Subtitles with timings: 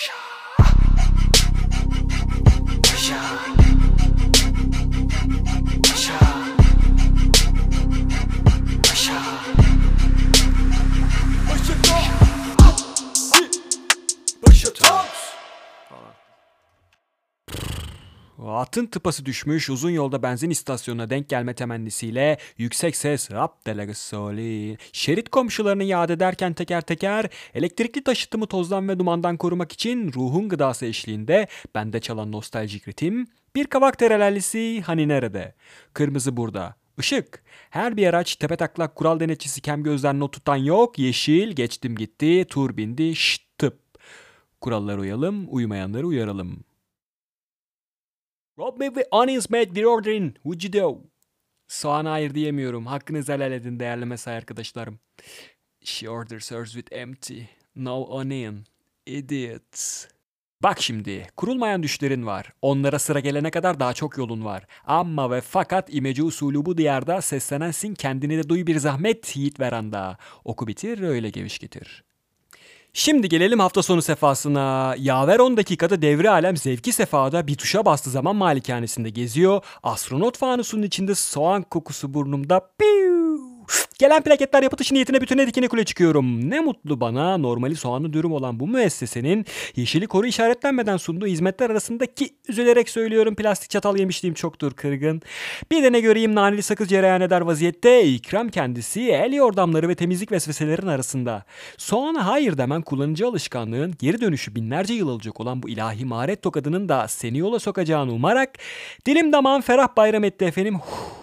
[0.00, 0.12] 什？
[18.46, 24.78] Atın tıpası düşmüş uzun yolda benzin istasyonuna denk gelme temennisiyle yüksek ses rap delegasoli.
[24.92, 30.86] Şerit komşularını yad ederken teker teker elektrikli taşıtımı tozdan ve dumandan korumak için ruhun gıdası
[30.86, 35.54] eşliğinde bende çalan nostaljik ritim bir kavak terelellisi hani nerede?
[35.92, 36.74] Kırmızı burada.
[36.98, 37.42] Işık.
[37.70, 40.98] Her bir araç tepe taklak kural denetçisi kem gözden not tutan yok.
[40.98, 43.78] Yeşil geçtim gitti tur bindi şşt tıp.
[44.60, 46.67] Kurallara uyalım uymayanları uyaralım.
[48.58, 50.34] Rob me with onions made with ordering.
[50.42, 51.00] Would you do?
[51.68, 52.86] Soğana hayır diyemiyorum.
[52.86, 54.98] Hakkınızı helal edin değerli mesai arkadaşlarım.
[55.84, 57.40] She orders hers with empty.
[57.76, 58.64] No onion.
[59.06, 60.06] Idiots.
[60.62, 62.52] Bak şimdi, kurulmayan düşlerin var.
[62.62, 64.66] Onlara sıra gelene kadar daha çok yolun var.
[64.84, 70.18] Ama ve fakat imece usulü bu diyarda seslenensin kendini de duy bir zahmet yiğit veranda.
[70.44, 72.04] Oku bitir öyle geviş getir.
[72.92, 74.94] Şimdi gelelim hafta sonu sefasına.
[74.98, 79.64] Yaver 10 dakikada devre alem zevki sefada bir tuşa bastığı zaman malikanesinde geziyor.
[79.82, 82.60] Astronot fanusunun içinde soğan kokusu burnumda.
[82.78, 83.17] Piu!
[83.98, 86.50] Gelen plaketler yapıtışı niyetine bütüne dikine kule çıkıyorum.
[86.50, 92.30] Ne mutlu bana normali soğanlı dürüm olan bu müessesenin yeşili koru işaretlenmeden sunduğu hizmetler arasındaki
[92.48, 95.22] üzülerek söylüyorum plastik çatal yemişliğim çoktur kırgın.
[95.70, 100.32] Bir de ne göreyim naneli sakız cereyan eder vaziyette ikram kendisi el yordamları ve temizlik
[100.32, 101.44] vesveselerin arasında.
[101.76, 106.88] Soğana hayır demen kullanıcı alışkanlığın geri dönüşü binlerce yıl alacak olan bu ilahi maharet tokadının
[106.88, 108.50] da seni yola sokacağını umarak
[109.06, 110.74] dilim damağım ferah bayram etti efendim.
[110.74, 111.17] Huh.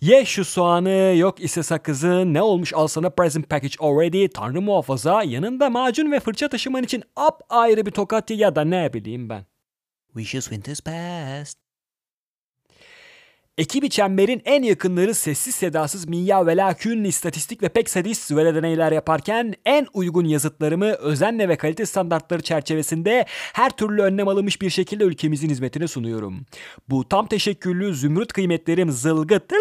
[0.00, 5.22] Ye şu soğanı yok ise sakızı ne olmuş al sana present package already tanrı muhafaza
[5.22, 9.46] yanında macun ve fırça taşıman için ap ayrı bir tokat ya da ne bileyim ben.
[10.14, 11.67] Wishes winter's past.
[13.58, 18.92] Ekibi çemberin en yakınları sessiz sedasız minya ve lakün istatistik ve pek sadist böyle deneyler
[18.92, 25.04] yaparken en uygun yazıtlarımı özenle ve kalite standartları çerçevesinde her türlü önlem alınmış bir şekilde
[25.04, 26.40] ülkemizin hizmetine sunuyorum.
[26.88, 29.52] Bu tam teşekküllü zümrüt kıymetlerim zılgıt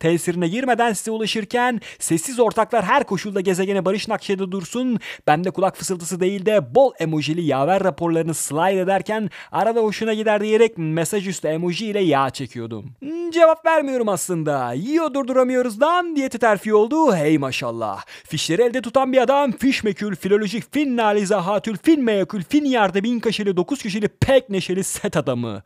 [0.00, 4.98] tesirine girmeden size ulaşırken sessiz ortaklar her koşulda gezegene barış nakşede dursun.
[5.26, 10.78] Ben kulak fısıltısı değil de bol emojili yaver raporlarını slide ederken arada hoşuna gider diyerek
[10.78, 12.90] mesaj üstü emoji ile yağ çekiyordum.
[12.98, 14.72] Hmm, Cevap vermiyorum aslında.
[14.72, 17.14] Yiyor durduramıyoruz lan diyeti terfi oldu.
[17.14, 18.04] Hey maşallah.
[18.24, 23.20] Fişleri elde tutan bir adam fiş mekül, filolojik, fin nalizahatül, fin meyakül, fin yerde bin
[23.20, 25.62] kaşeli, dokuz kişili pek neşeli set adamı.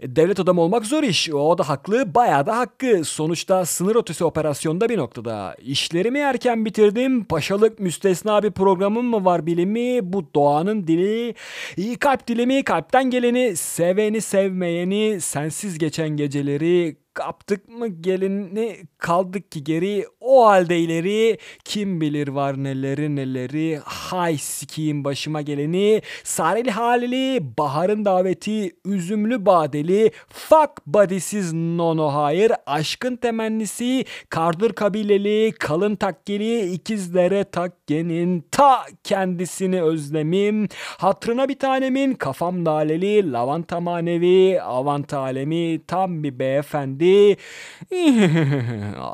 [0.00, 1.30] E, devlet adamı olmak zor iş.
[1.30, 3.04] O da haklı, bayağı da hakkı.
[3.04, 5.56] Sonuçta sınır ötesi operasyonda bir noktada.
[5.58, 7.24] İşlerimi erken bitirdim.
[7.24, 10.12] Paşalık müstesna bir programım mı var bilimi?
[10.12, 11.34] Bu doğanın dili.
[11.76, 19.64] İyi kalp dilimi, kalpten geleni, seveni sevmeyeni, sensiz geçen geceleri, kaptık mı gelini kaldık ki
[19.64, 23.80] geri o halde ileri kim bilir var neleri neleri.
[23.84, 26.02] Hay sikiyim başıma geleni.
[26.24, 35.96] Sareli halili baharın daveti üzümlü badeli fuck body'siz nono hayır aşkın temennisi kardır kabileli kalın
[35.96, 40.68] takkeli ikizlere takkenin ta kendisini özlemim.
[40.98, 46.99] Hatrına bir tanemin kafam daleli lavanta manevi avant alemi tam bir beyefendi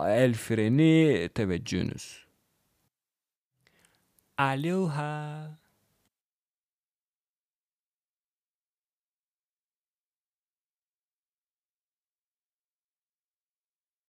[0.08, 2.26] el freni teveccühünüz.
[4.36, 5.65] Aloha.